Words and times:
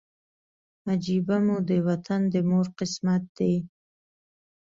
عجیبه 0.89 1.37
مو 1.45 1.57
د 1.69 1.71
وطن 1.87 2.21
د 2.33 2.35
مور 2.49 2.65
قسمت 2.79 3.23
دی 3.37 3.55